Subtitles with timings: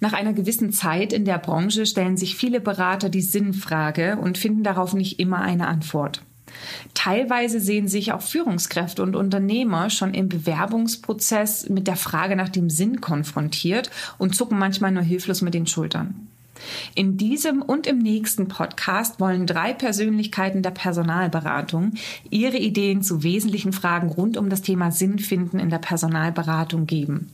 [0.00, 4.64] Nach einer gewissen Zeit in der Branche stellen sich viele Berater die Sinnfrage und finden
[4.64, 6.22] darauf nicht immer eine Antwort.
[6.94, 12.70] Teilweise sehen sich auch Führungskräfte und Unternehmer schon im Bewerbungsprozess mit der Frage nach dem
[12.70, 16.28] Sinn konfrontiert und zucken manchmal nur hilflos mit den Schultern.
[16.94, 21.92] In diesem und im nächsten Podcast wollen drei Persönlichkeiten der Personalberatung
[22.30, 27.30] ihre Ideen zu wesentlichen Fragen rund um das Thema Sinnfinden in der Personalberatung geben.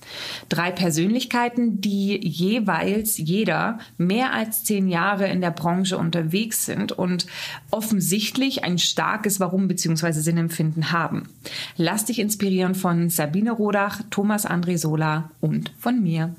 [0.48, 7.26] Drei Persönlichkeiten, die jeweils jeder mehr als zehn Jahre in der Branche unterwegs sind und
[7.70, 10.12] offensichtlich ein starkes Warum bzw.
[10.12, 11.28] Sinnempfinden haben.
[11.76, 16.34] Lass dich inspirieren von Sabine Rodach, Thomas André Sola und von mir.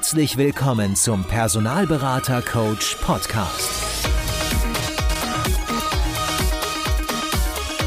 [0.00, 3.68] Herzlich willkommen zum Personalberater Coach Podcast.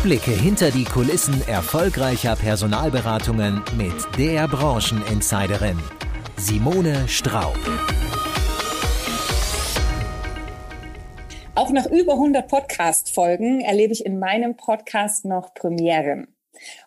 [0.04, 5.80] Blicke hinter die Kulissen erfolgreicher Personalberatungen mit der Brancheninsiderin
[6.38, 7.58] Simone Straub.
[11.56, 16.28] Auch nach über 100 Podcast-Folgen erlebe ich in meinem Podcast noch Premieren.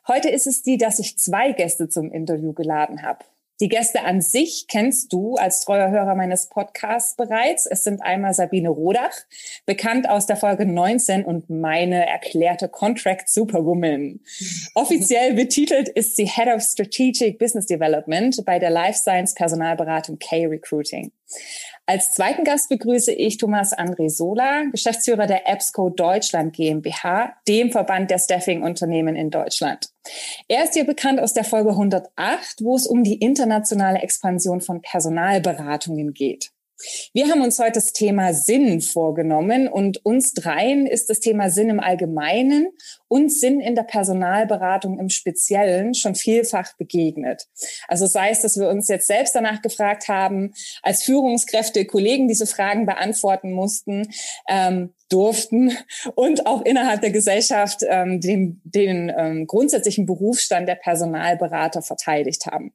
[0.06, 3.25] Heute ist es die, dass ich zwei Gäste zum Interview geladen habe.
[3.61, 7.65] Die Gäste an sich kennst du als treuer Hörer meines Podcasts bereits.
[7.65, 9.15] Es sind einmal Sabine Rodach,
[9.65, 14.21] bekannt aus der Folge 19 und meine erklärte Contract Superwoman.
[14.75, 21.13] Offiziell betitelt ist sie Head of Strategic Business Development bei der Life Science Personalberatung K-Recruiting.
[21.89, 28.11] Als zweiten Gast begrüße ich Thomas André Sola, Geschäftsführer der EBSCO Deutschland GmbH, dem Verband
[28.11, 29.91] der Staffing-Unternehmen in Deutschland.
[30.48, 34.83] Er ist hier bekannt aus der Folge 108, wo es um die internationale Expansion von
[34.83, 36.51] Personalberatungen geht.
[37.13, 41.71] Wir haben uns heute das Thema Sinn vorgenommen und uns dreien ist das Thema Sinn
[41.71, 42.69] im Allgemeinen
[43.09, 47.47] und Sinn in der Personalberatung im Speziellen schon vielfach begegnet.
[47.89, 52.47] Also sei es, dass wir uns jetzt selbst danach gefragt haben, als Führungskräfte Kollegen diese
[52.47, 54.09] Fragen beantworten mussten,
[54.49, 55.77] ähm, durften
[56.15, 62.75] und auch innerhalb der Gesellschaft ähm, den, den ähm, grundsätzlichen Berufsstand der Personalberater verteidigt haben.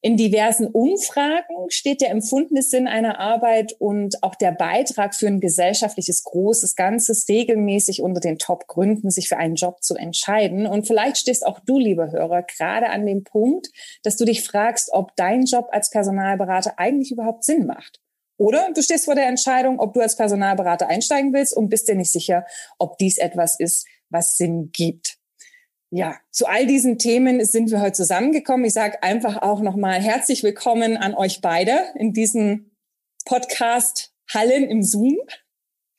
[0.00, 5.40] In diversen Umfragen steht der empfundene Sinn einer Arbeit und auch der Beitrag für ein
[5.40, 10.66] gesellschaftliches großes Ganzes regelmäßig unter den Top-Gründen, sich für einen Job zu entscheiden.
[10.68, 13.70] Und vielleicht stehst auch du, lieber Hörer, gerade an dem Punkt,
[14.04, 18.00] dass du dich fragst, ob dein Job als Personalberater eigentlich überhaupt Sinn macht.
[18.36, 21.96] Oder du stehst vor der Entscheidung, ob du als Personalberater einsteigen willst und bist dir
[21.96, 22.46] nicht sicher,
[22.78, 25.17] ob dies etwas ist, was Sinn gibt.
[25.90, 28.66] Ja, zu all diesen Themen sind wir heute zusammengekommen.
[28.66, 32.76] Ich sage einfach auch nochmal herzlich willkommen an euch beide in diesen
[33.24, 35.16] Podcast Hallen im Zoom.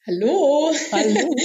[0.06, 0.72] Hallo.
[0.92, 1.36] Hallo.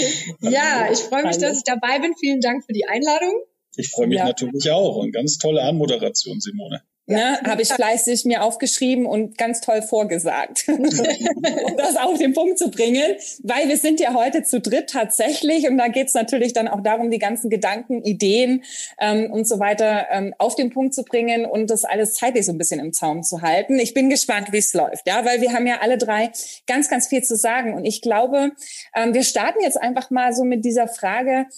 [0.41, 1.49] ja, ich freue mich, Hallo.
[1.49, 2.15] dass ich dabei bin.
[2.21, 3.33] Vielen Dank für die Einladung.
[3.77, 4.27] Ich freue mich ja.
[4.27, 6.83] natürlich auch und ganz tolle Anmoderation, Simone.
[7.07, 12.59] Ne, habe ich fleißig mir aufgeschrieben und ganz toll vorgesagt, um das auf den Punkt
[12.59, 16.67] zu bringen, weil wir sind ja heute zu dritt tatsächlich und da geht's natürlich dann
[16.67, 18.65] auch darum, die ganzen Gedanken, Ideen
[18.99, 22.53] ähm, und so weiter ähm, auf den Punkt zu bringen und das alles zeitlich so
[22.53, 23.79] ein bisschen im Zaum zu halten.
[23.79, 26.31] Ich bin gespannt, wie es läuft, ja, weil wir haben ja alle drei
[26.67, 28.53] ganz, ganz viel zu sagen und ich glaube,
[28.97, 31.49] ähm, wir starten jetzt einfach mal so mit dieser Frage,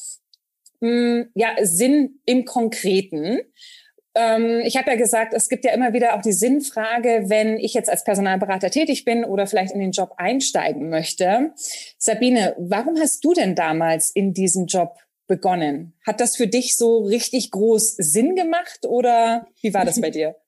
[0.80, 3.42] mh, hm, ja, Sinn im Konkreten.
[4.16, 7.74] Ähm, ich habe ja gesagt, es gibt ja immer wieder auch die Sinnfrage, wenn ich
[7.74, 11.52] jetzt als Personalberater tätig bin oder vielleicht in den Job einsteigen möchte.
[11.98, 14.96] Sabine, warum hast du denn damals in diesen Job
[15.26, 15.92] begonnen?
[16.06, 20.36] Hat das für dich so richtig groß Sinn gemacht oder wie war das bei dir?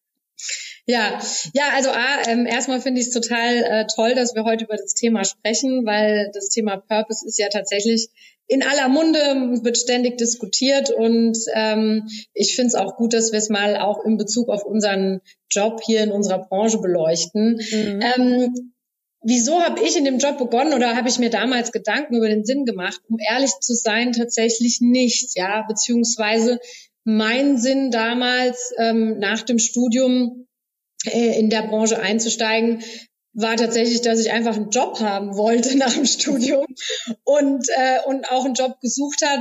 [0.87, 1.21] Ja,
[1.53, 4.77] ja, also A, ähm, erstmal finde ich es total äh, toll, dass wir heute über
[4.77, 8.09] das Thema sprechen, weil das Thema Purpose ist ja tatsächlich
[8.49, 13.39] in aller Munde, wird ständig diskutiert und ähm, ich finde es auch gut, dass wir
[13.39, 15.21] es mal auch in Bezug auf unseren
[15.51, 17.61] Job hier in unserer Branche beleuchten.
[17.71, 18.01] Mhm.
[18.01, 18.73] Ähm,
[19.23, 22.47] wieso habe ich in dem Job begonnen oder habe ich mir damals Gedanken über den
[22.47, 23.01] Sinn gemacht?
[23.11, 26.59] Um ehrlich zu sein, tatsächlich nicht, ja, beziehungsweise
[27.05, 30.47] mein Sinn damals ähm, nach dem Studium
[31.05, 32.83] äh, in der Branche einzusteigen,
[33.41, 36.67] war tatsächlich, dass ich einfach einen Job haben wollte nach dem Studium
[37.25, 39.41] und äh, und auch einen Job gesucht hat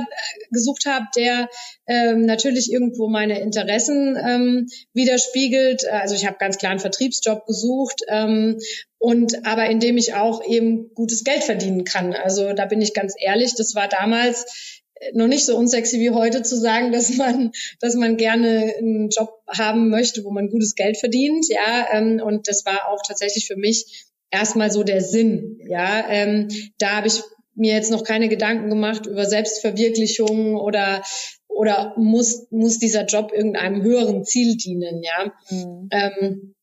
[0.50, 1.48] gesucht habe, der
[1.86, 5.88] ähm, natürlich irgendwo meine Interessen ähm, widerspiegelt.
[5.88, 8.58] Also ich habe ganz klar einen Vertriebsjob gesucht ähm,
[8.98, 12.14] und aber in dem ich auch eben gutes Geld verdienen kann.
[12.14, 14.82] Also da bin ich ganz ehrlich, das war damals
[15.14, 19.30] noch nicht so unsexy wie heute zu sagen, dass man, dass man gerne einen Job
[19.48, 21.88] haben möchte, wo man gutes Geld verdient, ja.
[21.92, 26.04] Ähm, und das war auch tatsächlich für mich erstmal so der Sinn, ja.
[26.08, 26.48] Ähm,
[26.78, 27.22] da habe ich
[27.54, 31.02] mir jetzt noch keine Gedanken gemacht über Selbstverwirklichung oder
[31.48, 35.32] oder muss, muss dieser Job irgendeinem höheren Ziel dienen, ja.
[35.50, 35.88] Mhm.
[35.90, 36.54] Ähm,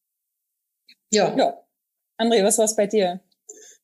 [1.11, 1.35] ja.
[1.37, 1.61] ja.
[2.17, 3.19] André, was war's bei dir?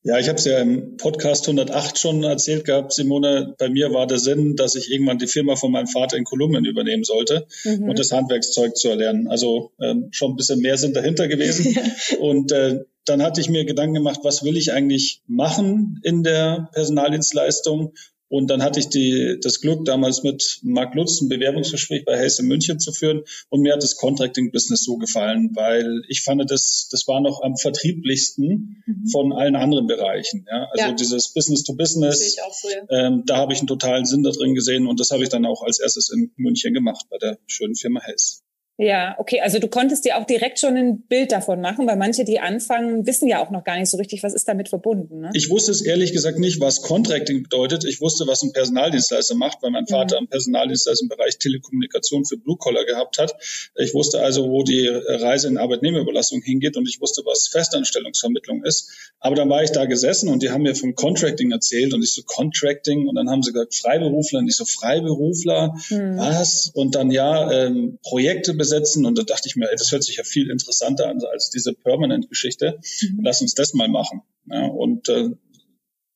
[0.04, 3.54] Ja, ich habe es ja im Podcast 108 schon erzählt gehabt, Simone.
[3.56, 6.64] Bei mir war der Sinn, dass ich irgendwann die Firma von meinem Vater in Kolumbien
[6.64, 7.88] übernehmen sollte mhm.
[7.88, 9.28] und das Handwerkszeug zu erlernen.
[9.28, 11.78] Also ähm, schon ein bisschen mehr sind dahinter gewesen.
[12.18, 16.68] und äh, dann hatte ich mir Gedanken gemacht, was will ich eigentlich machen in der
[16.72, 17.94] Personaldienstleistung
[18.32, 22.38] und dann hatte ich die, das Glück, damals mit Marc Lutz ein Bewerbungsgespräch bei Hayes
[22.38, 23.24] in München zu führen.
[23.50, 27.58] Und mir hat das Contracting-Business so gefallen, weil ich fand, das, das war noch am
[27.58, 29.06] vertrieblichsten mhm.
[29.08, 30.46] von allen anderen Bereichen.
[30.50, 30.66] Ja?
[30.70, 30.92] Also ja.
[30.94, 33.06] dieses Business to Business, so, ja.
[33.06, 34.86] ähm, da habe ich einen totalen Sinn da drin gesehen.
[34.86, 38.00] Und das habe ich dann auch als erstes in München gemacht bei der schönen Firma
[38.00, 38.42] Hayes.
[38.78, 39.40] Ja, okay.
[39.40, 43.06] Also du konntest dir auch direkt schon ein Bild davon machen, weil manche, die anfangen,
[43.06, 45.20] wissen ja auch noch gar nicht so richtig, was ist damit verbunden.
[45.20, 45.30] Ne?
[45.34, 47.84] Ich wusste es ehrlich gesagt nicht, was Contracting bedeutet.
[47.84, 50.24] Ich wusste, was ein Personaldienstleister macht, weil mein Vater mhm.
[50.24, 53.34] im Personaldienstleister im Bereich Telekommunikation für Blue Collar gehabt hat.
[53.76, 59.12] Ich wusste also, wo die Reise in Arbeitnehmerüberlassung hingeht und ich wusste, was Festanstellungsvermittlung ist.
[59.20, 62.14] Aber dann war ich da gesessen und die haben mir vom Contracting erzählt und ich
[62.14, 66.16] so Contracting und dann haben sie gesagt Freiberufler und ich so Freiberufler, mhm.
[66.16, 66.70] was?
[66.74, 69.04] Und dann ja, ähm, Projekte besetzen.
[69.04, 71.72] Und da dachte ich mir, ey, das hört sich ja viel interessanter an als diese
[71.72, 72.78] Permanent-Geschichte.
[73.02, 73.20] Mhm.
[73.24, 74.22] Lass uns das mal machen.
[74.46, 75.30] Ja, und äh,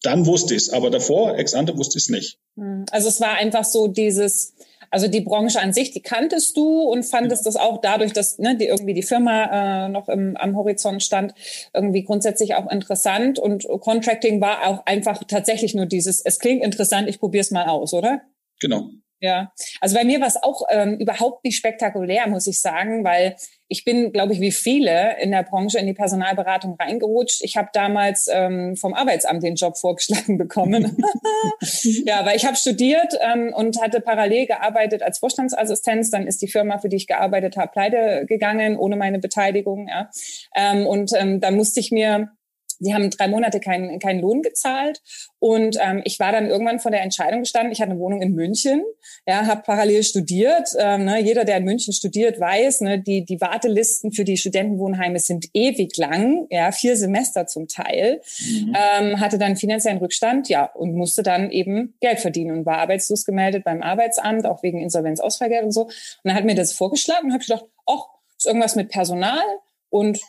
[0.02, 2.38] dann wusste ich es, aber davor, ex ante, wusste ich es nicht.
[2.54, 2.86] Mhm.
[2.92, 4.54] Also es war einfach so dieses,
[4.90, 7.50] also die Branche an sich, die kanntest du und fandest ja.
[7.50, 11.34] das auch dadurch, dass ne, die irgendwie die Firma äh, noch im, am Horizont stand,
[11.74, 13.40] irgendwie grundsätzlich auch interessant.
[13.40, 17.66] Und Contracting war auch einfach tatsächlich nur dieses, es klingt interessant, ich probiere es mal
[17.66, 18.22] aus, oder?
[18.60, 18.90] Genau.
[19.20, 23.36] Ja, also bei mir war es auch ähm, überhaupt nicht spektakulär, muss ich sagen, weil
[23.68, 27.42] ich bin, glaube ich, wie viele in der Branche in die Personalberatung reingerutscht.
[27.42, 30.96] Ich habe damals ähm, vom Arbeitsamt den Job vorgeschlagen bekommen.
[32.04, 36.10] ja, weil ich habe studiert ähm, und hatte parallel gearbeitet als Vorstandsassistenz.
[36.10, 39.88] Dann ist die Firma, für die ich gearbeitet habe, pleite gegangen, ohne meine Beteiligung.
[39.88, 40.10] Ja.
[40.54, 42.35] Ähm, und ähm, dann musste ich mir
[42.78, 45.00] Sie haben drei Monate keinen keinen Lohn gezahlt
[45.38, 47.72] und ähm, ich war dann irgendwann vor der Entscheidung gestanden.
[47.72, 48.82] Ich hatte eine Wohnung in München,
[49.26, 50.68] ja, habe parallel studiert.
[50.78, 55.18] Ähm, ne, jeder, der in München studiert, weiß, ne, die die Wartelisten für die Studentenwohnheime
[55.18, 58.20] sind ewig lang, ja, vier Semester zum Teil.
[58.40, 58.74] Mhm.
[58.74, 63.24] Ähm, hatte dann finanziellen Rückstand, ja, und musste dann eben Geld verdienen und war arbeitslos
[63.24, 65.84] gemeldet beim Arbeitsamt, auch wegen Insolvenzausfallgeld und so.
[65.84, 65.92] Und
[66.24, 68.06] dann hat mir das vorgeschlagen und habe gedacht, ach,
[68.36, 69.42] ist irgendwas mit Personal
[69.88, 70.20] und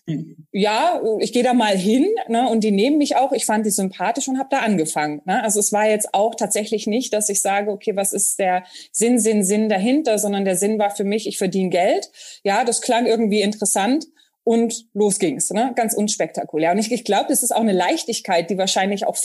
[0.51, 3.31] ja, ich gehe da mal hin ne, und die nehmen mich auch.
[3.31, 5.21] Ich fand die sympathisch und habe da angefangen.
[5.25, 5.44] Ne?
[5.44, 9.19] Also es war jetzt auch tatsächlich nicht, dass ich sage, okay, was ist der Sinn,
[9.19, 12.12] Sinn, Sinn dahinter, sondern der Sinn war für mich, ich verdiene Geld.
[12.44, 14.06] Ja, das klang irgendwie interessant
[14.44, 15.50] und los ging's.
[15.50, 15.74] Ne?
[15.75, 16.71] Ganz unspektakulär.
[16.71, 19.18] Und ich, ich glaube, das ist auch eine Leichtigkeit, die wahrscheinlich auch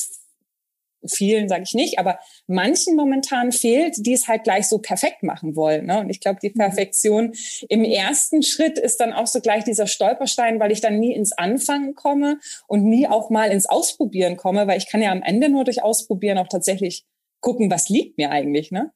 [1.07, 5.57] vielen sage ich nicht, aber manchen momentan fehlt, die es halt gleich so perfekt machen
[5.57, 5.87] wollen.
[5.87, 6.01] Ne?
[6.01, 6.59] Und ich glaube, die mhm.
[6.59, 7.33] Perfektion
[7.69, 11.33] im ersten Schritt ist dann auch so gleich dieser Stolperstein, weil ich dann nie ins
[11.33, 15.49] Anfangen komme und nie auch mal ins Ausprobieren komme, weil ich kann ja am Ende
[15.49, 17.05] nur durch Ausprobieren auch tatsächlich
[17.41, 18.71] gucken, was liegt mir eigentlich.
[18.71, 18.93] Ne?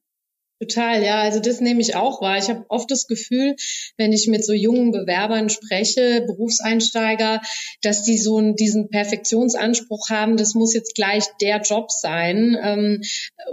[0.59, 1.21] Total, ja.
[1.21, 2.39] Also das nehme ich auch wahr.
[2.39, 3.57] Ich habe oft das Gefühl,
[3.99, 7.43] wenn ich mit so jungen Bewerbern spreche, Berufseinsteiger,
[7.83, 12.57] dass die so einen, diesen Perfektionsanspruch haben, das muss jetzt gleich der Job sein.
[12.63, 13.03] Ähm,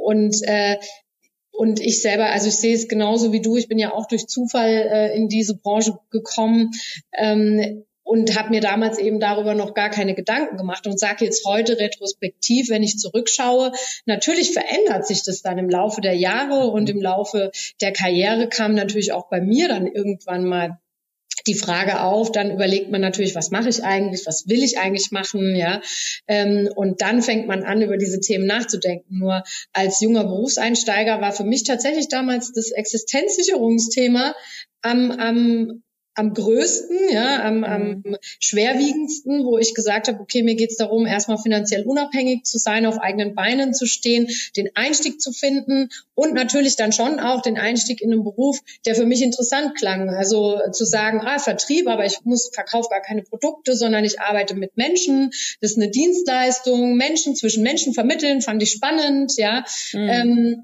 [0.02, 0.78] und äh,
[1.56, 3.58] und ich selber, also ich sehe es genauso wie du.
[3.58, 6.72] Ich bin ja auch durch Zufall äh, in diese Branche gekommen.
[7.16, 11.48] Ähm, und habe mir damals eben darüber noch gar keine Gedanken gemacht und sage jetzt
[11.48, 13.72] heute retrospektiv, wenn ich zurückschaue,
[14.06, 17.50] natürlich verändert sich das dann im Laufe der Jahre und im Laufe
[17.82, 20.78] der Karriere kam natürlich auch bei mir dann irgendwann mal
[21.48, 25.10] die Frage auf, dann überlegt man natürlich, was mache ich eigentlich, was will ich eigentlich
[25.10, 25.82] machen, ja,
[26.28, 29.18] ähm, und dann fängt man an, über diese Themen nachzudenken.
[29.18, 29.42] Nur
[29.74, 34.36] als junger Berufseinsteiger war für mich tatsächlich damals das Existenzsicherungsthema
[34.84, 35.84] am, am
[36.16, 38.18] am größten, ja, am, am mhm.
[38.40, 43.00] schwerwiegendsten, wo ich gesagt habe, okay, mir geht's darum, erstmal finanziell unabhängig zu sein, auf
[43.00, 48.02] eigenen Beinen zu stehen, den Einstieg zu finden und natürlich dann schon auch den Einstieg
[48.02, 50.10] in einen Beruf, der für mich interessant klang.
[50.10, 54.56] Also zu sagen, ah, Vertrieb, aber ich muss verkaufe gar keine Produkte, sondern ich arbeite
[54.56, 55.32] mit Menschen.
[55.62, 59.66] Das ist eine Dienstleistung, Menschen zwischen Menschen vermitteln, fand ich spannend, ja.
[59.94, 60.10] Mhm.
[60.10, 60.64] Ähm,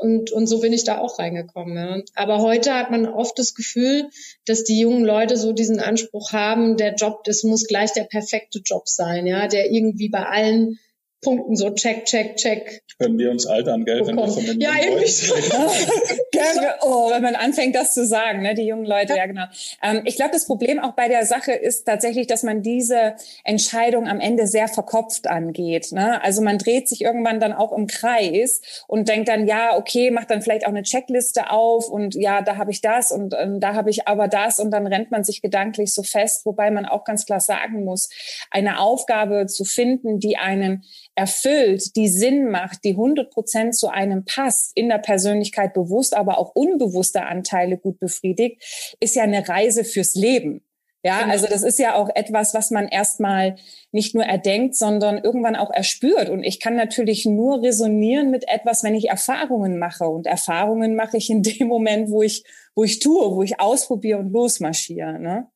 [0.00, 1.76] und, und so bin ich da auch reingekommen.
[1.76, 2.02] Ja.
[2.14, 4.08] Aber heute hat man oft das Gefühl,
[4.46, 8.60] dass die jungen Leute so diesen Anspruch haben, der Job, das muss gleich der perfekte
[8.64, 10.78] Job sein, ja, der irgendwie bei allen
[11.22, 12.82] Punkten so check, check, check.
[12.98, 14.06] Können wir uns alt an, gell?
[14.06, 15.34] Wenn wir von den ja, irgendwie so.
[16.82, 19.44] oh, wenn man anfängt, das zu sagen, ne, die jungen Leute, ja, ja genau.
[19.82, 24.08] Ähm, ich glaube, das Problem auch bei der Sache ist tatsächlich, dass man diese Entscheidung
[24.08, 25.92] am Ende sehr verkopft angeht.
[25.92, 26.22] Ne?
[26.22, 30.30] Also man dreht sich irgendwann dann auch im Kreis und denkt dann, ja, okay, macht
[30.30, 33.74] dann vielleicht auch eine Checkliste auf und ja, da habe ich das und ähm, da
[33.74, 37.04] habe ich aber das und dann rennt man sich gedanklich so fest, wobei man auch
[37.04, 38.08] ganz klar sagen muss,
[38.50, 40.84] eine Aufgabe zu finden, die einen
[41.20, 46.38] erfüllt, die Sinn macht, die 100 Prozent zu einem passt, in der Persönlichkeit bewusst, aber
[46.38, 50.64] auch unbewusste Anteile gut befriedigt, ist ja eine Reise fürs Leben.
[51.02, 51.32] Ja, genau.
[51.32, 53.56] also das ist ja auch etwas, was man erstmal
[53.92, 56.30] nicht nur erdenkt, sondern irgendwann auch erspürt.
[56.30, 60.04] Und ich kann natürlich nur resonieren mit etwas, wenn ich Erfahrungen mache.
[60.04, 64.20] Und Erfahrungen mache ich in dem Moment, wo ich, wo ich tue, wo ich ausprobiere
[64.20, 65.18] und losmarschiere.
[65.18, 65.48] Ne?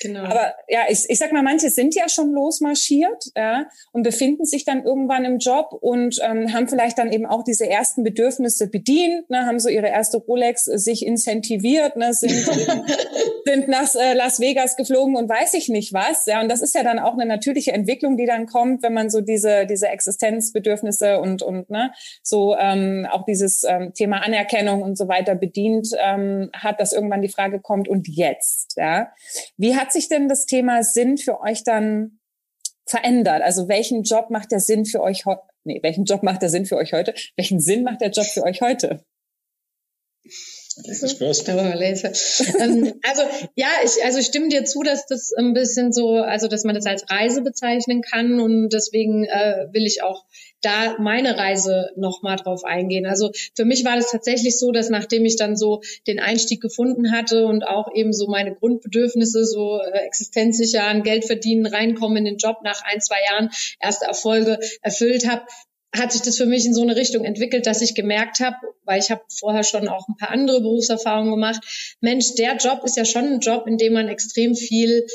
[0.00, 0.24] Genau.
[0.24, 4.64] Aber ja, ich, ich sag mal, manche sind ja schon losmarschiert ja, und befinden sich
[4.64, 9.28] dann irgendwann im Job und ähm, haben vielleicht dann eben auch diese ersten Bedürfnisse bedient,
[9.30, 12.30] ne, haben so ihre erste Rolex äh, sich incentiviert, ne, sind,
[13.44, 16.26] sind nach äh, Las Vegas geflogen und weiß ich nicht was.
[16.26, 19.08] Ja, und das ist ja dann auch eine natürliche Entwicklung, die dann kommt, wenn man
[19.08, 24.98] so diese diese Existenzbedürfnisse und und ne, so ähm, auch dieses ähm, Thema Anerkennung und
[24.98, 29.10] so weiter bedient ähm, hat, dass irgendwann die Frage kommt und jetzt, ja,
[29.56, 32.18] wie wie hat sich denn das Thema Sinn für euch dann
[32.86, 33.42] verändert?
[33.42, 35.42] Also welchen Job macht der Sinn für euch heute?
[35.62, 37.14] Nee, welchen Job macht der Sinn für euch heute?
[37.36, 39.04] Welchen Sinn macht der Job für euch heute?
[42.58, 43.22] Ähm, also
[43.54, 46.86] ja, ich also stimme dir zu, dass das ein bisschen so, also dass man das
[46.86, 50.24] als Reise bezeichnen kann und deswegen äh, will ich auch
[50.62, 53.06] da meine Reise nochmal drauf eingehen.
[53.06, 57.12] Also für mich war das tatsächlich so, dass nachdem ich dann so den Einstieg gefunden
[57.12, 62.36] hatte und auch eben so meine Grundbedürfnisse, so äh, existenzsichern, Geld verdienen, reinkommen in den
[62.36, 63.50] Job nach ein, zwei Jahren
[63.80, 65.42] erste Erfolge erfüllt habe,
[65.94, 69.00] hat sich das für mich in so eine Richtung entwickelt, dass ich gemerkt habe, weil
[69.00, 73.04] ich habe vorher schon auch ein paar andere Berufserfahrungen gemacht, Mensch, der Job ist ja
[73.04, 75.06] schon ein Job, in dem man extrem viel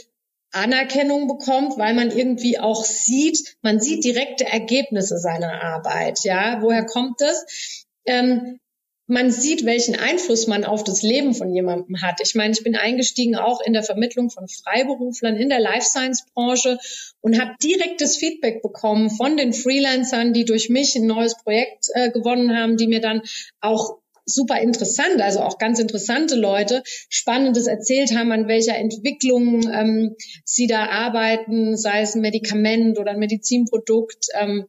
[0.55, 6.23] Anerkennung bekommt, weil man irgendwie auch sieht, man sieht direkte Ergebnisse seiner Arbeit.
[6.23, 7.85] Ja, woher kommt das?
[8.05, 8.59] Ähm,
[9.07, 12.21] man sieht, welchen Einfluss man auf das Leben von jemandem hat.
[12.23, 16.25] Ich meine, ich bin eingestiegen auch in der Vermittlung von Freiberuflern in der Life Science
[16.33, 16.79] Branche
[17.21, 22.09] und habe direktes Feedback bekommen von den Freelancern, die durch mich ein neues Projekt äh,
[22.09, 23.21] gewonnen haben, die mir dann
[23.61, 30.15] auch super interessant, also auch ganz interessante Leute, Spannendes erzählt haben, an welcher Entwicklung ähm,
[30.43, 34.27] sie da arbeiten, sei es ein Medikament oder ein Medizinprodukt.
[34.39, 34.65] Ähm,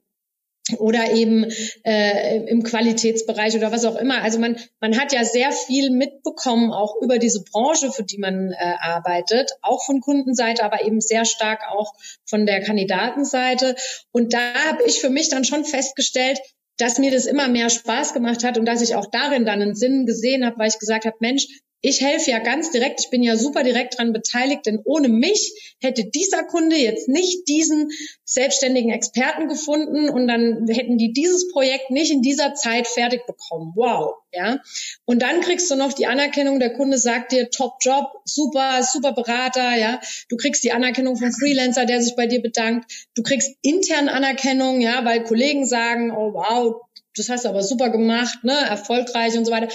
[0.79, 1.47] oder eben
[1.85, 4.23] äh, im Qualitätsbereich oder was auch immer.
[4.23, 8.53] Also man, man hat ja sehr viel mitbekommen, auch über diese Branche, für die man
[8.53, 11.93] äh, arbeitet, auch von Kundenseite, aber eben sehr stark auch
[12.25, 13.77] von der Kandidatenseite.
[14.11, 16.41] Und da habe ich für mich dann schon festgestellt,
[16.78, 19.75] dass mir das immer mehr Spaß gemacht hat und dass ich auch darin dann einen
[19.75, 21.47] Sinn gesehen habe, weil ich gesagt habe, Mensch,
[21.80, 25.75] ich helfe ja ganz direkt, ich bin ja super direkt dran beteiligt, denn ohne mich
[25.80, 27.90] hätte dieser Kunde jetzt nicht diesen
[28.25, 33.73] selbstständigen Experten gefunden und dann hätten die dieses Projekt nicht in dieser Zeit fertig bekommen.
[33.76, 34.59] Wow, ja.
[35.04, 39.12] Und dann kriegst du noch die Anerkennung, der Kunde sagt dir Top Job, super, super
[39.12, 40.00] Berater, ja.
[40.28, 42.90] Du kriegst die Anerkennung vom Freelancer, der sich bei dir bedankt.
[43.14, 46.83] Du kriegst intern Anerkennung, ja, weil Kollegen sagen, oh wow,
[47.16, 49.68] das hast du aber super gemacht, ne, erfolgreich und so weiter.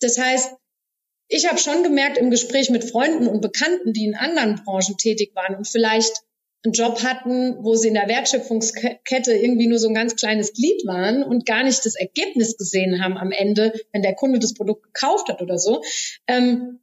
[0.00, 0.52] Das heißt,
[1.28, 5.32] ich habe schon gemerkt im Gespräch mit Freunden und Bekannten, die in anderen Branchen tätig
[5.34, 6.22] waren und vielleicht
[6.64, 10.86] einen Job hatten, wo sie in der Wertschöpfungskette irgendwie nur so ein ganz kleines Glied
[10.86, 14.82] waren und gar nicht das Ergebnis gesehen haben am Ende, wenn der Kunde das Produkt
[14.82, 15.82] gekauft hat oder so,
[16.26, 16.80] ähm,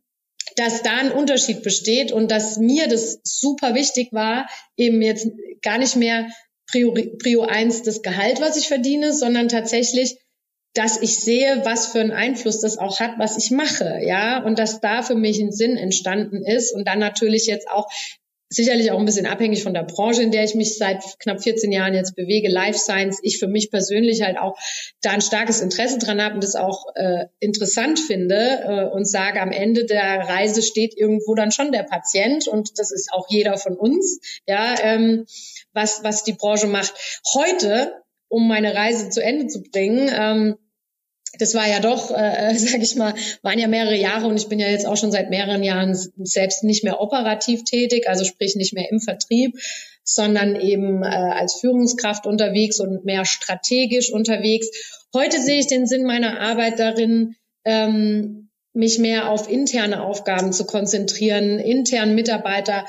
[0.55, 5.27] dass da ein Unterschied besteht und dass mir das super wichtig war, eben jetzt
[5.61, 6.29] gar nicht mehr
[6.67, 10.17] Prio, Prio eins das Gehalt, was ich verdiene, sondern tatsächlich
[10.73, 14.57] dass ich sehe, was für einen Einfluss das auch hat, was ich mache, ja, und
[14.57, 17.89] dass da für mich ein Sinn entstanden ist und dann natürlich jetzt auch
[18.53, 21.71] sicherlich auch ein bisschen abhängig von der Branche, in der ich mich seit knapp 14
[21.71, 24.57] Jahren jetzt bewege, Life Science, ich für mich persönlich halt auch
[25.01, 29.41] da ein starkes Interesse dran habe und das auch äh, interessant finde äh, und sage,
[29.41, 33.57] am Ende der Reise steht irgendwo dann schon der Patient und das ist auch jeder
[33.57, 35.25] von uns, ja, ähm,
[35.71, 36.93] was, was die Branche macht.
[37.33, 38.01] Heute
[38.31, 40.09] um meine Reise zu Ende zu bringen.
[40.13, 40.55] Ähm,
[41.37, 44.59] das war ja doch, äh, sag ich mal, waren ja mehrere Jahre und ich bin
[44.59, 48.73] ja jetzt auch schon seit mehreren Jahren selbst nicht mehr operativ tätig, also sprich nicht
[48.73, 49.57] mehr im Vertrieb,
[50.03, 54.67] sondern eben äh, als Führungskraft unterwegs und mehr strategisch unterwegs.
[55.13, 57.35] Heute sehe ich den Sinn meiner Arbeit darin,
[57.65, 62.85] ähm, mich mehr auf interne Aufgaben zu konzentrieren, internen Mitarbeiter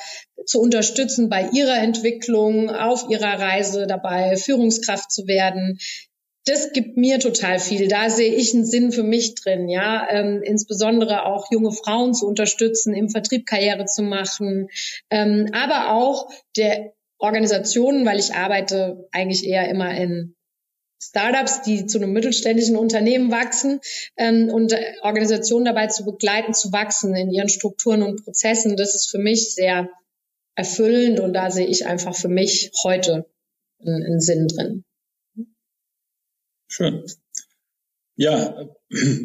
[0.46, 5.78] zu unterstützen bei ihrer Entwicklung, auf ihrer Reise dabei, Führungskraft zu werden.
[6.44, 7.86] Das gibt mir total viel.
[7.86, 10.08] Da sehe ich einen Sinn für mich drin, ja.
[10.10, 14.68] Ähm, insbesondere auch junge Frauen zu unterstützen, im Vertrieb Karriere zu machen,
[15.10, 20.34] ähm, aber auch der Organisationen, weil ich arbeite eigentlich eher immer in
[21.02, 23.80] Startups, die zu einem mittelständischen Unternehmen wachsen
[24.16, 28.76] ähm, und Organisationen dabei zu begleiten, zu wachsen in ihren Strukturen und Prozessen.
[28.76, 29.88] Das ist für mich sehr
[30.54, 33.26] erfüllend und da sehe ich einfach für mich heute
[33.80, 34.84] einen, einen Sinn drin.
[36.68, 37.04] Schön.
[38.14, 38.68] Ja,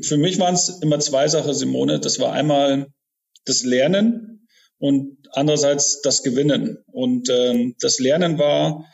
[0.01, 2.00] für mich waren es immer zwei Sachen, Simone.
[2.00, 2.88] Das war einmal
[3.46, 4.48] das Lernen
[4.79, 6.84] und andererseits das Gewinnen.
[6.88, 8.86] Und ähm, das Lernen war,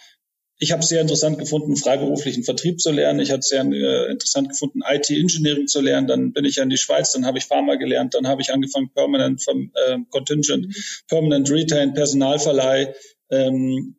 [0.64, 3.20] ich habe es sehr interessant gefunden, freiberuflichen Vertrieb zu lernen.
[3.20, 6.08] Ich habe es sehr äh, interessant gefunden, IT-Engineering zu lernen.
[6.08, 8.54] Dann bin ich ja in die Schweiz, dann habe ich Pharma gelernt, dann habe ich
[8.54, 11.04] angefangen, Permanent äh, Contingent.
[11.10, 12.94] Permanent Retain, Personalverleih.
[13.30, 13.98] Ähm,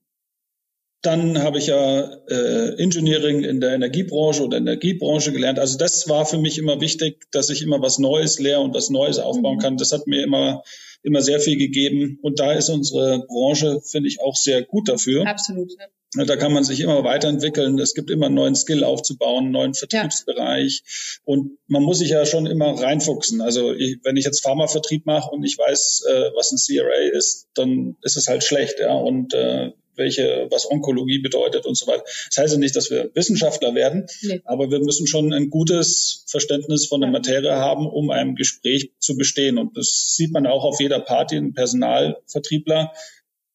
[1.02, 5.58] dann habe ich ja äh, Engineering in der Energiebranche oder Energiebranche gelernt.
[5.58, 8.88] Also das war für mich immer wichtig, dass ich immer was Neues lehre und was
[8.88, 9.60] Neues aufbauen mhm.
[9.60, 9.76] kann.
[9.76, 10.62] Das hat mir immer
[11.02, 12.18] immer sehr viel gegeben.
[12.22, 15.26] Und da ist unsere Branche, finde ich, auch sehr gut dafür.
[15.26, 15.70] Absolut.
[15.78, 15.86] Ja.
[16.16, 17.78] Da kann man sich immer weiterentwickeln.
[17.78, 20.82] Es gibt immer einen neuen Skill aufzubauen, einen neuen Vertriebsbereich.
[20.84, 21.22] Ja.
[21.24, 23.40] Und man muss sich ja schon immer reinfuchsen.
[23.40, 27.48] Also ich, wenn ich jetzt Pharmavertrieb mache und ich weiß, äh, was ein CRA ist,
[27.54, 28.78] dann ist es halt schlecht.
[28.80, 28.94] Ja.
[28.94, 32.02] Und äh, welche, was Onkologie bedeutet und so weiter.
[32.04, 34.40] Das heißt ja nicht, dass wir Wissenschaftler werden, nee.
[34.44, 39.16] aber wir müssen schon ein gutes Verständnis von der Materie haben, um ein Gespräch zu
[39.16, 39.58] bestehen.
[39.58, 42.92] Und das sieht man auch auf jeder Party, ein Personalvertriebler,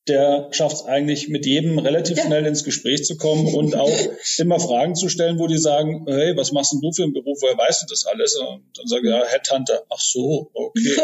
[0.09, 2.25] der schafft es eigentlich mit jedem relativ ja.
[2.25, 3.97] schnell ins Gespräch zu kommen und auch
[4.37, 7.37] immer Fragen zu stellen, wo die sagen, hey, was machst denn du für einen Beruf,
[7.41, 8.35] woher weißt du das alles?
[8.35, 9.83] Und dann sage ich, ja, Headhunter.
[9.89, 10.81] Ach so, okay.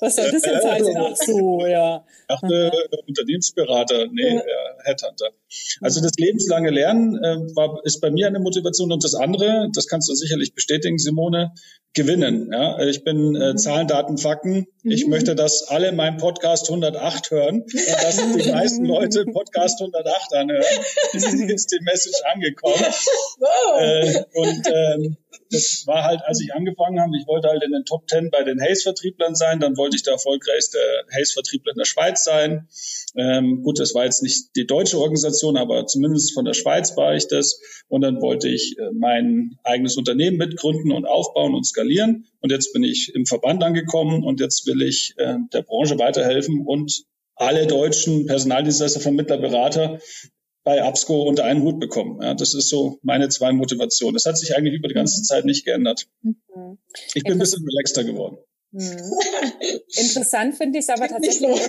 [0.00, 0.96] was soll das jetzt heißen?
[0.96, 2.04] Ach so, ja.
[2.28, 2.70] Ach, äh,
[3.06, 5.30] Unternehmensberater, nee, ja, Headhunter.
[5.80, 9.86] Also das lebenslange Lernen äh, war, ist bei mir eine Motivation und das andere, das
[9.86, 11.52] kannst du sicherlich bestätigen, Simone,
[11.94, 12.50] gewinnen.
[12.52, 12.78] Ja?
[12.80, 13.56] Ich bin äh, mhm.
[13.56, 14.66] Zahlen, Daten, Fakten.
[14.82, 15.10] Ich mhm.
[15.10, 20.64] möchte, dass alle meinen Podcast 108 hören und dass die meisten Leute Podcast 108 anhören.
[21.12, 22.84] ist die Message angekommen.
[23.78, 25.16] Äh, und ähm,
[25.50, 28.42] das war halt, als ich angefangen habe, ich wollte halt in den Top 10 bei
[28.42, 30.78] den Haze-Vertrieblern sein, dann wollte ich der erfolgreichste
[31.14, 32.68] Haze-Vertriebler in der Schweiz sein.
[33.16, 37.14] Ähm, gut, das war jetzt nicht die deutsche Organisation, aber zumindest von der Schweiz war
[37.14, 37.60] ich das.
[37.88, 42.26] Und dann wollte ich äh, mein eigenes Unternehmen mitgründen und aufbauen und skalieren.
[42.40, 46.64] Und jetzt bin ich im Verband angekommen und jetzt will ich äh, der Branche weiterhelfen
[46.66, 47.04] und
[47.36, 49.98] alle deutschen Personaldienstleister, Vermittler, Berater
[50.64, 52.20] bei Absco unter einen Hut bekommen.
[52.22, 54.14] Ja, das ist so meine zwei Motivationen.
[54.14, 56.06] Das hat sich eigentlich über die ganze Zeit nicht geändert.
[56.22, 56.78] Mhm.
[57.14, 58.38] Ich bin ein bisschen relaxter geworden.
[58.72, 58.96] Hm.
[59.96, 61.60] Interessant finde ich es aber tatsächlich,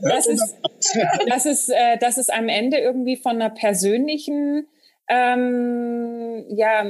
[0.00, 0.54] dass, es,
[1.26, 4.68] dass, es, äh, dass es am Ende irgendwie von einer persönlichen
[5.08, 6.84] ähm, ja,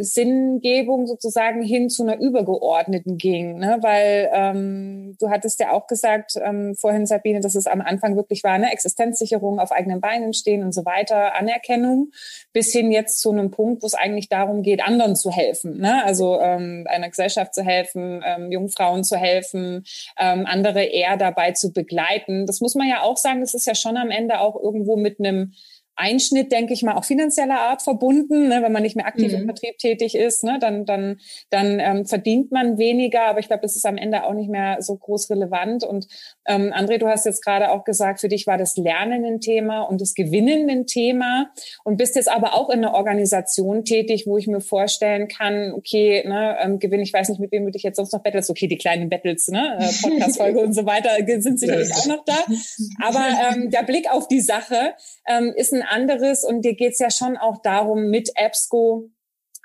[0.00, 3.78] Sinngebung sozusagen hin zu einer übergeordneten ging, ne?
[3.82, 8.42] weil ähm, du hattest ja auch gesagt ähm, vorhin, Sabine, dass es am Anfang wirklich
[8.44, 8.72] war, ne?
[8.72, 12.12] Existenzsicherung, auf eigenen Beinen stehen und so weiter, Anerkennung,
[12.52, 16.02] bis hin jetzt zu einem Punkt, wo es eigentlich darum geht, anderen zu helfen, ne?
[16.04, 19.84] also ähm, einer Gesellschaft zu helfen, ähm, Jungfrauen zu helfen,
[20.18, 22.46] ähm, andere eher dabei zu begleiten.
[22.46, 25.18] Das muss man ja auch sagen, das ist ja schon am Ende auch irgendwo mit
[25.20, 25.52] einem
[25.96, 28.48] Einschnitt, denke ich mal, auch finanzieller Art verbunden.
[28.48, 28.62] Ne?
[28.62, 29.40] Wenn man nicht mehr aktiv mhm.
[29.40, 30.58] im Vertrieb tätig ist, ne?
[30.60, 31.18] dann, dann,
[31.50, 33.22] dann ähm, verdient man weniger.
[33.22, 35.84] Aber ich glaube, das ist am Ende auch nicht mehr so groß relevant.
[35.84, 36.06] Und
[36.46, 39.82] ähm, André, du hast jetzt gerade auch gesagt, für dich war das Lernen ein Thema
[39.82, 41.50] und das Gewinnen ein Thema.
[41.84, 46.22] Und bist jetzt aber auch in einer Organisation tätig, wo ich mir vorstellen kann, okay,
[46.26, 48.50] ne, ähm, Gewinn, ich weiß nicht, mit wem du dich jetzt sonst noch bettelst.
[48.50, 49.78] Okay, die kleinen Battles, ne?
[49.78, 52.44] Äh, Podcast-Folge und so weiter sind sicherlich auch noch da.
[53.02, 54.94] Aber ähm, der Blick auf die Sache
[55.28, 59.10] ähm, ist ein anderes und dir geht's ja schon auch darum, mit EBSCO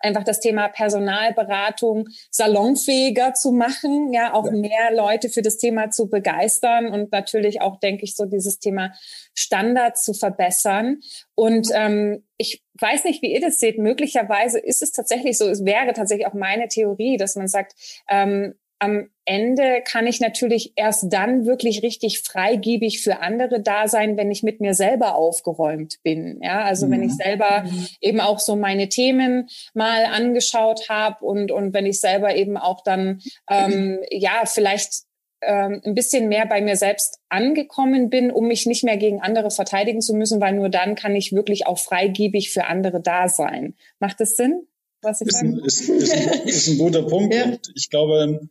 [0.01, 4.51] einfach das Thema Personalberatung salonfähiger zu machen, ja, auch ja.
[4.51, 8.93] mehr Leute für das Thema zu begeistern und natürlich auch, denke ich, so dieses Thema
[9.33, 10.99] Standards zu verbessern.
[11.35, 13.77] Und ähm, ich weiß nicht, wie ihr das seht.
[13.77, 17.73] Möglicherweise ist es tatsächlich so, es wäre tatsächlich auch meine Theorie, dass man sagt,
[18.09, 24.17] ähm, am Ende kann ich natürlich erst dann wirklich richtig freigebig für andere da sein,
[24.17, 26.39] wenn ich mit mir selber aufgeräumt bin.
[26.41, 26.91] Ja, also mhm.
[26.91, 27.21] wenn ich mhm.
[27.23, 27.87] selber mhm.
[28.01, 32.81] eben auch so meine Themen mal angeschaut habe und und wenn ich selber eben auch
[32.81, 35.03] dann ähm, ja vielleicht
[35.41, 39.51] ähm, ein bisschen mehr bei mir selbst angekommen bin, um mich nicht mehr gegen andere
[39.51, 43.75] verteidigen zu müssen, weil nur dann kann ich wirklich auch freigebig für andere da sein.
[43.99, 44.65] Macht das Sinn?
[45.01, 47.33] was ich ist ein, ist, ist, ein, ist ein guter Punkt.
[47.33, 47.45] ja.
[47.45, 48.49] Und ich glaube,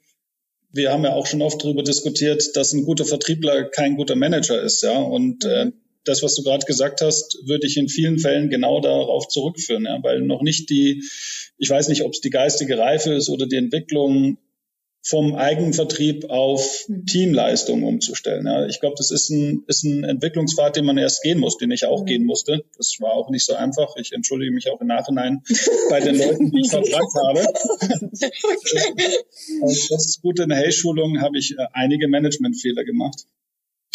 [0.72, 4.61] wir haben ja auch schon oft darüber diskutiert, dass ein guter Vertriebler kein guter Manager
[4.62, 4.98] ist, ja.
[4.98, 5.70] Und äh, mhm.
[5.70, 5.72] äh,
[6.04, 10.02] das, was du gerade gesagt hast, würde ich in vielen Fällen genau darauf zurückführen, ja,
[10.02, 11.04] weil noch nicht die,
[11.59, 14.38] ich weiß nicht, ob es die geistige Reife ist oder die Entwicklung
[15.02, 17.06] vom Eigenvertrieb auf mhm.
[17.06, 18.46] Teamleistung umzustellen.
[18.46, 21.70] Ja, ich glaube, das ist ein, ist ein Entwicklungspfad, den man erst gehen muss, den
[21.70, 22.06] ich auch mhm.
[22.06, 22.64] gehen musste.
[22.76, 23.96] Das war auch nicht so einfach.
[23.96, 25.42] Ich entschuldige mich auch im Nachhinein
[25.90, 27.40] bei den Leuten, die ich verbrannt habe.
[29.62, 29.87] okay.
[29.90, 30.40] das ist gut.
[30.40, 33.24] In der Hey-Schulung habe ich äh, einige Managementfehler gemacht.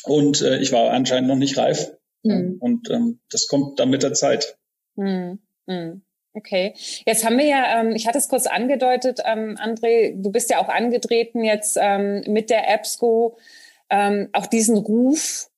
[0.06, 1.92] Und äh, ich war anscheinend noch nicht reif.
[2.24, 2.58] Mhm.
[2.60, 4.58] Und ähm, das kommt dann mit der Zeit.
[4.96, 5.40] Mhm.
[6.36, 6.74] Okay,
[7.06, 10.60] jetzt haben wir ja, ähm, ich hatte es kurz angedeutet, ähm, André, du bist ja
[10.60, 13.38] auch angetreten jetzt ähm, mit der EBSCO,
[13.92, 15.52] ähm, auch diesen Ruf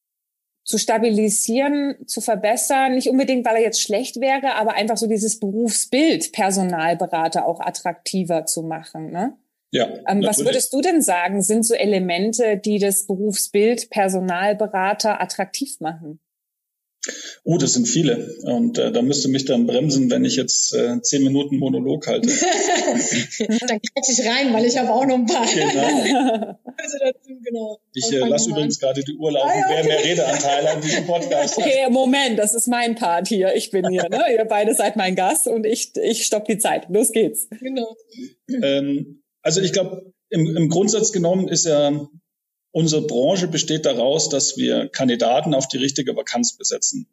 [0.65, 5.39] zu stabilisieren, zu verbessern, nicht unbedingt, weil er jetzt schlecht wäre, aber einfach so dieses
[5.39, 9.11] Berufsbild Personalberater auch attraktiver zu machen.
[9.11, 9.38] Ne?
[9.71, 15.79] Ja, ähm, was würdest du denn sagen, sind so Elemente, die das Berufsbild Personalberater attraktiv
[15.79, 16.19] machen?
[17.43, 18.35] Oh, das sind viele.
[18.43, 22.27] Und äh, da müsste mich dann bremsen, wenn ich jetzt äh, zehn Minuten Monolog halte.
[23.67, 25.45] dann krieg ich rein, weil ich habe auch noch ein paar.
[25.45, 25.87] Genau.
[26.77, 27.79] also dazu, genau.
[27.93, 29.73] Ich äh, lasse übrigens gerade die Uhr laufen, ah, ja, okay.
[29.75, 31.65] wer mehr Redeanteile an diesem Podcast hat.
[31.65, 33.55] Okay, Moment, das ist mein Part hier.
[33.55, 34.23] Ich bin hier, ne?
[34.31, 36.87] Ihr beide seid mein Gast und ich, ich stopp die Zeit.
[36.89, 37.47] Los geht's.
[37.59, 37.95] Genau.
[38.49, 42.07] Ähm, also ich glaube, im, im Grundsatz genommen ist ja
[42.75, 47.07] Unsere Branche besteht daraus, dass wir Kandidaten auf die richtige Vakanz besetzen.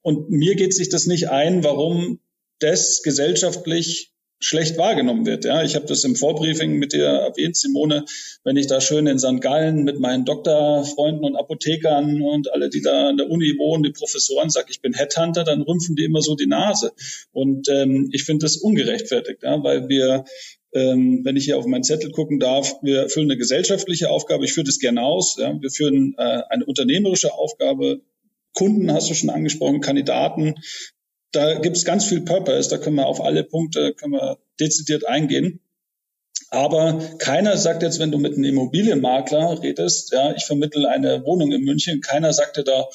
[0.00, 2.20] Und mir geht sich das nicht ein, warum
[2.58, 5.44] das gesellschaftlich schlecht wahrgenommen wird.
[5.44, 8.06] Ja, ich habe das im Vorbriefing mit dir erwähnt, Simone,
[8.44, 9.42] wenn ich da schön in St.
[9.42, 13.92] Gallen mit meinen Doktorfreunden und Apothekern und alle, die da an der Uni wohnen, die
[13.92, 16.92] Professoren, sage, ich bin Headhunter, dann rümpfen die immer so die Nase.
[17.30, 20.24] Und ähm, ich finde das ungerechtfertigt, ja, weil wir
[20.74, 24.44] ähm, wenn ich hier auf meinen Zettel gucken darf, wir erfüllen eine gesellschaftliche Aufgabe.
[24.44, 25.36] Ich führe das gerne aus.
[25.38, 25.60] Ja.
[25.60, 28.00] Wir führen äh, eine unternehmerische Aufgabe.
[28.52, 30.56] Kunden hast du schon angesprochen, Kandidaten.
[31.32, 32.68] Da gibt es ganz viel Purpose.
[32.68, 35.60] Da können wir auf alle Punkte können wir dezidiert eingehen.
[36.50, 41.52] Aber keiner sagt jetzt, wenn du mit einem Immobilienmakler redest, ja, ich vermittle eine Wohnung
[41.52, 42.86] in München, keiner sagt dir da,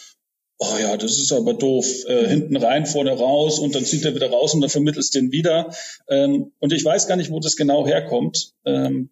[0.60, 4.14] oh ja, das ist aber doof, äh, hinten rein, vorne raus und dann zieht er
[4.14, 5.74] wieder raus und dann vermittelst den wieder.
[6.10, 9.10] Ähm, und ich weiß gar nicht, wo das genau herkommt, ähm,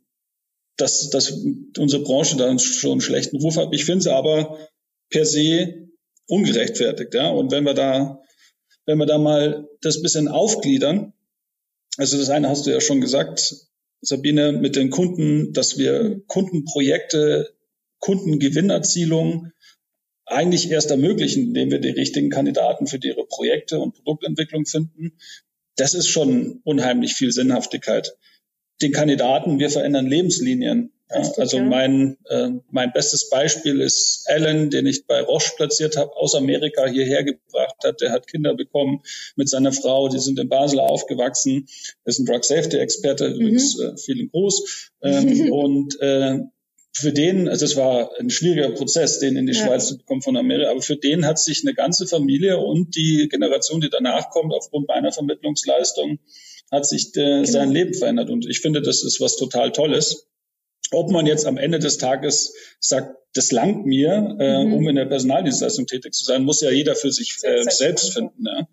[0.75, 1.31] dass, dass
[1.77, 3.69] unsere Branche da schon einen schlechten Ruf hat.
[3.71, 4.57] Ich finde es aber
[5.09, 5.87] per se
[6.27, 7.13] ungerechtfertigt.
[7.13, 7.29] Ja?
[7.29, 8.21] Und wenn wir da,
[8.85, 11.13] wenn wir da mal das bisschen aufgliedern,
[11.97, 13.55] also das eine hast du ja schon gesagt,
[14.01, 17.53] Sabine, mit den Kunden, dass wir Kundenprojekte,
[17.99, 19.51] Kundengewinnerzielung
[20.27, 25.17] eigentlich erst ermöglichen, indem wir die richtigen Kandidaten für ihre Projekte und Produktentwicklung finden.
[25.77, 28.15] Das ist schon unheimlich viel Sinnhaftigkeit.
[28.81, 30.91] Den Kandidaten, wir verändern Lebenslinien.
[31.09, 36.13] Ja, also mein, äh, mein bestes Beispiel ist Alan, den ich bei Roche platziert habe,
[36.17, 38.01] aus Amerika hierher gebracht hat.
[38.01, 39.01] Der hat Kinder bekommen
[39.37, 41.67] mit seiner Frau, die sind in Basel aufgewachsen,
[42.03, 43.35] ist ein Drug Safety Experte, mhm.
[43.35, 44.91] übrigens äh, vielen Gruß.
[45.01, 46.39] Ähm, und äh,
[46.93, 49.65] für den, also es war ein schwieriger Prozess, den in die ja.
[49.65, 53.27] Schweiz zu bekommen von Amerika, aber für den hat sich eine ganze Familie und die
[53.29, 56.19] Generation, die danach kommt, aufgrund meiner Vermittlungsleistung,
[56.71, 57.45] hat sich äh, genau.
[57.45, 58.29] sein Leben verändert.
[58.29, 60.27] Und ich finde, das ist was total Tolles.
[60.91, 64.73] Ob man jetzt am Ende des Tages sagt, das langt mir, äh, mhm.
[64.73, 68.45] um in der Personaldienstleistung tätig zu sein, muss ja jeder für sich äh, selbst finden.
[68.45, 68.67] Ja.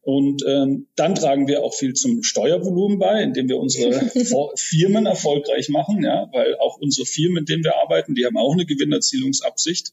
[0.00, 3.92] Und ähm, dann tragen wir auch viel zum Steuervolumen bei, indem wir unsere
[4.56, 8.54] Firmen erfolgreich machen, ja, weil auch unsere Firmen, mit denen wir arbeiten, die haben auch
[8.54, 9.92] eine Gewinnerzielungsabsicht.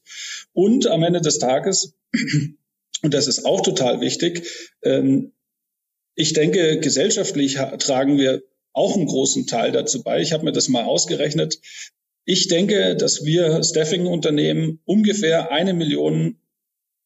[0.54, 1.94] Und am Ende des Tages,
[3.02, 4.48] und das ist auch total wichtig,
[4.82, 5.32] ähm,
[6.14, 8.42] ich denke, gesellschaftlich tragen wir
[8.76, 10.20] auch einen großen Teil dazu bei.
[10.20, 11.58] Ich habe mir das mal ausgerechnet.
[12.24, 16.36] Ich denke, dass wir Staffing-Unternehmen ungefähr eine Million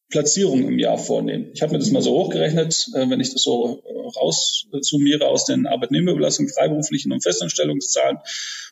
[0.09, 1.51] Platzierung im Jahr vornehmen.
[1.55, 5.45] Ich habe mir das mal so hochgerechnet, äh, wenn ich das so äh, raussummiere aus
[5.45, 8.19] den Arbeitnehmerüberlassungen, freiberuflichen und Festanstellungszahlen.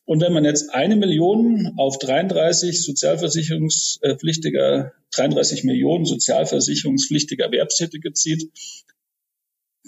[0.04, 8.50] Und wenn man jetzt eine Million auf 33 sozialversicherungspflichtiger, 33 Millionen sozialversicherungspflichtiger Erwerbstätige zieht,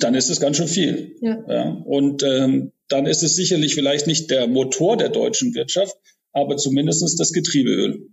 [0.02, 1.16] dann ist es ganz schön viel.
[1.20, 1.44] Ja.
[1.48, 1.82] ja.
[1.84, 5.96] Und ähm, dann ist es sicherlich vielleicht nicht der Motor der deutschen Wirtschaft,
[6.32, 8.10] aber zumindestens das Getriebeöl.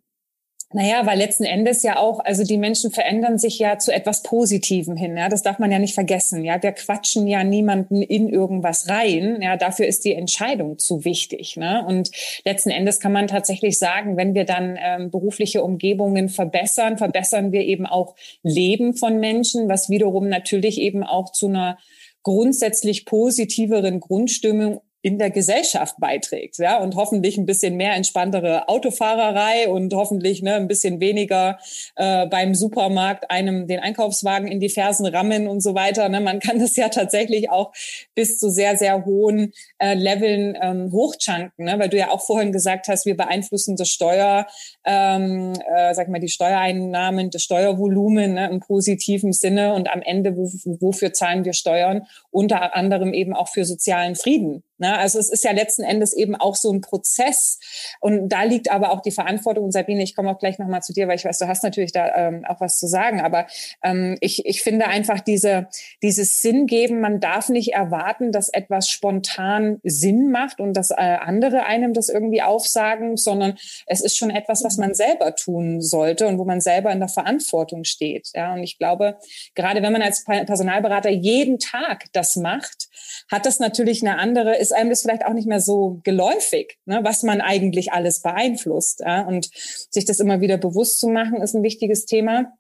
[0.74, 4.98] Naja, weil letzten Endes ja auch, also die Menschen verändern sich ja zu etwas Positivem
[4.98, 5.16] hin.
[5.16, 6.44] Ja, das darf man ja nicht vergessen.
[6.44, 9.42] Ja, wir quatschen ja niemanden in irgendwas rein.
[9.42, 11.56] Ja, dafür ist die Entscheidung zu wichtig.
[11.56, 11.86] Ne?
[11.88, 12.12] Und
[12.44, 17.62] letzten Endes kann man tatsächlich sagen, wenn wir dann ähm, berufliche Umgebungen verbessern, verbessern wir
[17.62, 21.78] eben auch Leben von Menschen, was wiederum natürlich eben auch zu einer
[22.24, 29.70] grundsätzlich positiveren Grundstimmung in der Gesellschaft beiträgt, ja, und hoffentlich ein bisschen mehr entspanntere Autofahrerei
[29.70, 31.60] und hoffentlich ne, ein bisschen weniger
[31.96, 36.10] äh, beim Supermarkt einem den Einkaufswagen in die Fersen rammen und so weiter.
[36.10, 36.20] Ne?
[36.20, 37.74] Man kann das ja tatsächlich auch
[38.16, 41.78] bis zu sehr, sehr hohen äh, Leveln ähm, hochchunken, ne?
[41.78, 44.48] weil du ja auch vorhin gesagt hast, wir beeinflussen das Steuer,
[44.84, 50.36] ähm, äh, sag mal, die Steuereinnahmen, das Steuervolumen ne, im positiven Sinne und am Ende,
[50.36, 52.08] wo, wofür zahlen wir Steuern?
[52.32, 54.64] Unter anderem eben auch für sozialen Frieden.
[54.80, 54.98] Ne?
[54.98, 57.60] Also es ist ja letzten Endes eben auch so ein Prozess.
[58.00, 59.66] Und da liegt aber auch die Verantwortung.
[59.66, 61.92] Und Sabine, ich komme auch gleich nochmal zu dir, weil ich weiß, du hast natürlich
[61.92, 63.22] da ähm, auch was zu sagen.
[63.22, 63.48] Aber
[63.84, 65.68] ähm, ich, ich finde einfach diese,
[66.02, 70.96] dieses Sinn geben, man darf nicht erwarten, dass etwas spontan Sinn macht und dass äh,
[70.96, 76.28] andere einem das irgendwie aufsagen, sondern es ist schon etwas, was man selber tun sollte
[76.28, 78.30] und wo man selber in der Verantwortung steht.
[78.34, 79.18] Ja, und ich glaube,
[79.56, 82.90] gerade wenn man als Personalberater jeden Tag das macht,
[83.32, 87.00] hat das natürlich eine andere ist einem das vielleicht auch nicht mehr so geläufig, ne,
[87.04, 89.02] was man eigentlich alles beeinflusst.
[89.02, 89.26] Ja?
[89.26, 92.54] Und sich das immer wieder bewusst zu machen, ist ein wichtiges Thema.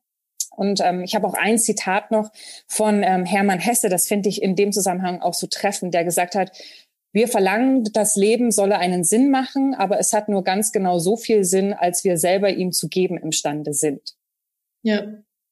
[0.55, 2.31] Und ähm, ich habe auch ein Zitat noch
[2.67, 6.33] von ähm, Hermann Hesse, das finde ich in dem Zusammenhang auch so treffend, der gesagt
[6.33, 6.51] hat,
[7.13, 11.15] wir verlangen, das Leben solle einen Sinn machen, aber es hat nur ganz genau so
[11.15, 14.15] viel Sinn, als wir selber ihm zu geben imstande sind.
[14.83, 15.05] Ja.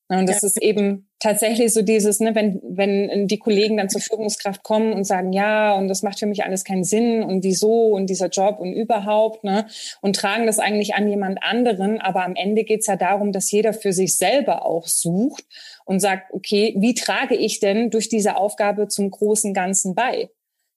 [0.07, 0.47] Und das ja.
[0.47, 5.03] ist eben tatsächlich so dieses, ne, wenn, wenn die Kollegen dann zur Führungskraft kommen und
[5.05, 8.59] sagen, ja, und das macht für mich alles keinen Sinn und wieso und dieser Job
[8.59, 9.65] und überhaupt, ne,
[10.01, 11.99] und tragen das eigentlich an jemand anderen.
[11.99, 15.45] Aber am Ende geht's ja darum, dass jeder für sich selber auch sucht
[15.85, 20.29] und sagt, okay, wie trage ich denn durch diese Aufgabe zum großen Ganzen bei?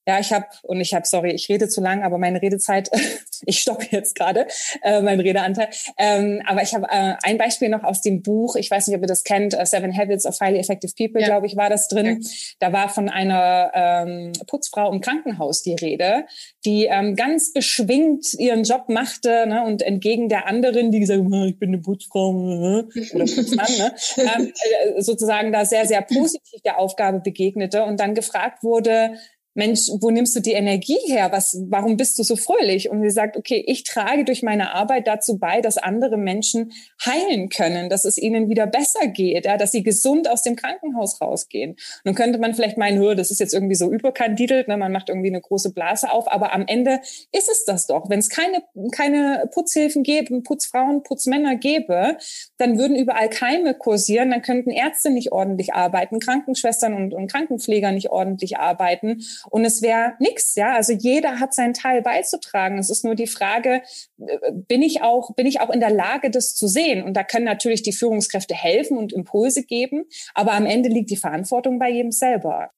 [0.09, 2.89] Ja, ich habe und ich habe, sorry, ich rede zu lang, aber meine Redezeit,
[3.45, 4.47] ich stoppe jetzt gerade,
[4.83, 5.69] äh, mein Redeanteil.
[5.99, 9.03] Ähm, aber ich habe äh, ein Beispiel noch aus dem Buch, ich weiß nicht, ob
[9.03, 11.27] ihr das kennt, uh, Seven Habits of Highly Effective People, ja.
[11.27, 12.23] glaube ich, war das drin.
[12.23, 12.29] Ja.
[12.59, 16.25] Da war von einer ähm, Putzfrau im Krankenhaus die Rede,
[16.65, 21.49] die ähm, ganz beschwingt ihren Job machte ne, und entgegen der anderen, die gesagt haben,
[21.49, 24.53] ich bin eine Putzfrau ne, oder Putzmann, ne, ähm,
[24.97, 29.19] äh, sozusagen da sehr, sehr positiv der Aufgabe begegnete und dann gefragt wurde,
[29.59, 31.33] Mensch, wo nimmst du die Energie her?
[31.33, 32.91] Was, warum bist du so fröhlich?
[32.91, 36.71] Und sie sagt, okay, ich trage durch meine Arbeit dazu bei, dass andere Menschen
[37.05, 41.21] heilen können, dass es ihnen wieder besser geht, ja, dass sie gesund aus dem Krankenhaus
[41.21, 41.75] rausgehen.
[42.05, 45.29] nun könnte man vielleicht meinen, das ist jetzt irgendwie so überkandidelt, ne, man macht irgendwie
[45.29, 47.01] eine große Blase auf, aber am Ende
[47.33, 48.09] ist es das doch.
[48.09, 52.17] Wenn es keine, keine Putzhilfen gäbe, Putzfrauen, Putzmänner gäbe,
[52.59, 57.91] dann würden überall Keime kursieren, dann könnten Ärzte nicht ordentlich arbeiten, Krankenschwestern und, und Krankenpfleger
[57.91, 59.19] nicht ordentlich arbeiten
[59.51, 60.75] und es wäre nichts, ja.
[60.75, 62.79] Also jeder hat seinen Teil beizutragen.
[62.79, 63.83] Es ist nur die Frage,
[64.19, 67.03] äh, bin ich auch, bin ich auch in der Lage, das zu sehen?
[67.03, 71.17] Und da können natürlich die Führungskräfte helfen und Impulse geben, aber am Ende liegt die
[71.17, 72.71] Verantwortung bei jedem selber.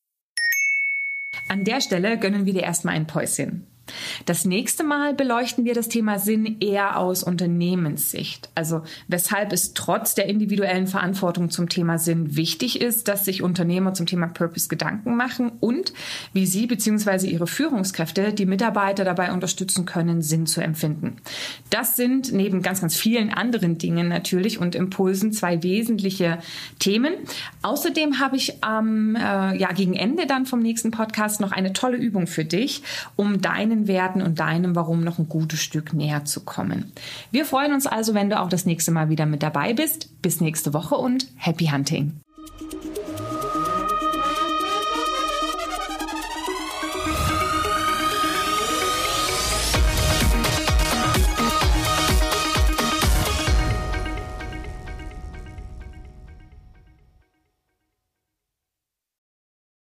[1.49, 3.70] An der Stelle gönnen wir dir erstmal ein Päuschen.
[4.27, 8.51] Das nächste Mal beleuchten wir das Thema Sinn eher aus Unternehmenssicht.
[8.55, 13.95] Also weshalb es trotz der individuellen Verantwortung zum Thema Sinn wichtig ist, dass sich Unternehmer
[13.95, 15.93] zum Thema Purpose Gedanken machen und
[16.33, 17.27] wie sie bzw.
[17.27, 21.17] ihre Führungskräfte die Mitarbeiter dabei unterstützen können, Sinn zu empfinden.
[21.71, 26.39] Das sind neben ganz, ganz vielen anderen Dingen natürlich und Impulsen zwei wesentliche
[26.79, 27.15] Themen.
[27.63, 31.97] Außerdem habe ich am äh, ja, gegen Ende dann vom nächsten Podcast noch eine tolle
[31.97, 32.83] Übung für dich,
[33.17, 36.93] um deinen deinen Werten und deinem Warum noch ein gutes Stück näher zu kommen.
[37.31, 40.21] Wir freuen uns also, wenn du auch das nächste Mal wieder mit dabei bist.
[40.23, 42.21] Bis nächste Woche und Happy Hunting!